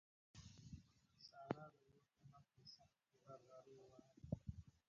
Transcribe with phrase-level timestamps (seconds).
[1.27, 4.27] سارا د اور په مرګ کې سختې غرغړې ووهلې.